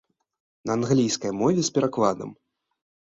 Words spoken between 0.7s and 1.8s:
англійскай мове з